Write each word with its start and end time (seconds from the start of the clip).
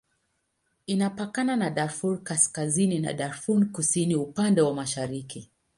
Inapakana 0.87 1.55
na 1.55 1.69
Darfur 1.69 2.23
Kaskazini 2.23 2.99
na 2.99 3.13
Darfur 3.13 3.65
Kusini 3.71 4.15
upande 4.15 4.61
wa 4.61 4.73
mashariki. 4.73 5.49